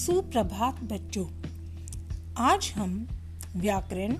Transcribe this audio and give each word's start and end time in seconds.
सुप्रभात 0.00 0.80
बच्चों। 0.84 1.26
आज 2.36 2.72
हम 2.76 3.08
व्याकरण 3.56 4.12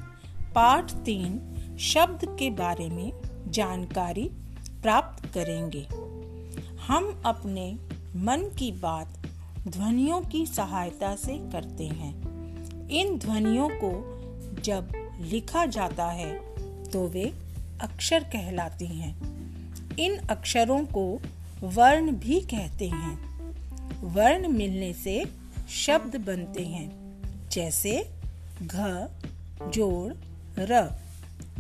पाठ 0.54 0.92
तीन 0.92 1.40
शब्द 1.80 2.36
के 2.38 2.50
बारे 2.50 2.88
में 2.88 3.12
जानकारी 3.48 4.30
प्राप्त 4.82 5.26
करेंगे। 5.26 5.86
हम 6.86 7.22
अपने 7.26 7.72
मन 8.16 8.50
की 8.58 8.72
बात 8.72 9.08
ध्वनियों 9.68 10.20
की 10.22 10.46
सहायता 10.46 11.16
से 11.16 11.38
करते 11.52 11.86
हैं। 11.86 12.14
इन 12.88 13.18
ध्वनियों 13.18 13.68
को 13.72 13.92
जब 14.62 14.92
लिखा 15.20 15.66
जाता 15.66 16.06
है 16.06 16.38
तो 16.84 17.08
वे 17.08 17.34
अक्षर 17.80 18.24
कहलाती 18.24 18.86
हैं। 18.86 19.18
इन 19.96 20.16
अक्षरों 20.16 20.84
को 20.84 21.20
वर्ण 21.62 22.12
भी 22.12 22.40
कहते 22.40 22.88
हैं। 22.88 23.30
वर्ण 24.02 24.48
मिलने 24.48 24.92
से 24.92 25.39
शब्द 25.70 26.16
बनते 26.16 26.62
हैं, 26.62 26.88
जैसे 27.52 28.10
घ, 28.62 29.06
जोड़, 29.68 30.12
र, 30.58 30.98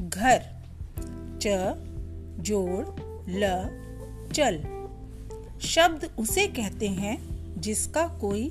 घर, 0.00 0.42
च, 1.42 1.48
जोड़, 2.40 2.86
ल, 3.28 3.50
चल। 4.34 4.58
शब्द 5.60 6.10
उसे 6.18 6.46
कहते 6.46 6.88
हैं 6.88 7.18
जिसका 7.60 8.06
कोई 8.06 8.48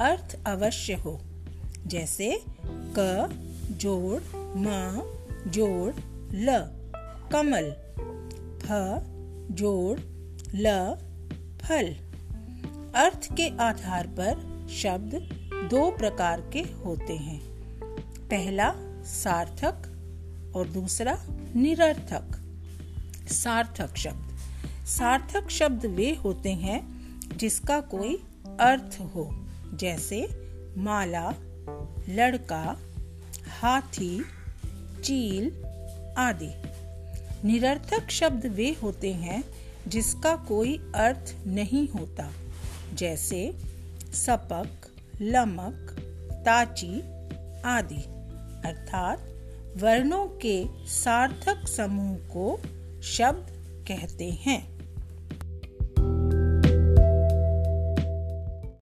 अर्थ 0.00 0.38
अवश्य 0.46 0.94
हो, 0.94 1.20
जैसे 1.86 2.42
क, 2.98 3.28
जोड़, 3.70 4.20
म, 4.36 5.00
जोड़, 5.46 5.94
ल, 6.34 6.60
कमल, 7.32 7.72
फ, 8.62 8.68
जोड़, 9.52 10.00
ल, 10.54 10.94
फल। 11.62 11.94
अर्थ 12.94 13.28
के 13.36 13.48
आधार 13.60 14.06
पर 14.06 14.49
शब्द 14.70 15.14
दो 15.70 15.90
प्रकार 15.90 16.40
के 16.52 16.60
होते 16.60 17.12
हैं। 17.12 17.40
पहला, 18.28 18.74
सार्थक, 19.04 19.86
और 20.56 20.68
दूसरा, 20.68 21.18
निरर्थक। 21.56 22.36
सार्थक 23.32 23.96
शब्द। 23.96 24.30
सार्थक 24.86 25.50
शब्द 25.50 25.86
वे 25.86 26.14
होते 26.14 26.52
हैं 26.52 26.80
जिसका 27.36 27.80
कोई 27.80 28.14
अर्थ 28.60 29.00
हो, 29.00 29.46
जैसे 29.74 30.28
माला, 30.78 31.34
लड़का, 32.08 32.78
हाथी, 33.60 34.24
चील 35.02 35.64
आदि। 36.18 36.52
निरर्थक 37.48 38.10
शब्द 38.10 38.46
वे 38.46 38.76
होते 38.82 39.12
हैं 39.12 39.44
जिसका 39.88 40.36
कोई 40.36 40.76
अर्थ 40.94 41.46
नहीं 41.46 41.88
होता, 41.88 42.30
जैसे 42.94 43.70
सपक 44.12 44.92
लमक 45.20 45.96
ताची 46.32 47.00
आदि। 47.64 48.02
अर्थात 48.68 49.18
वर्णों 49.76 50.26
के 50.26 50.66
सार्थक 50.86 51.68
समूह 51.68 52.16
को 52.16 52.60
शब्द 53.02 53.46
कहते 53.88 54.30
हैं। 54.30 54.79